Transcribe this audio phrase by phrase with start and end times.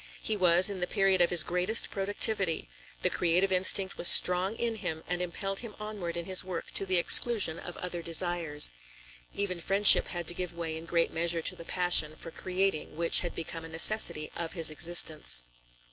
[0.23, 2.67] He was in the period of his greatest productivity;
[3.03, 6.87] the creative instinct was strong in him and impelled him onward in his work to
[6.87, 8.71] the exclusion of other desires.
[9.35, 13.19] Even friendship had to give way in great measure to the passion for creating which
[13.19, 15.43] had become a necessity of his existence.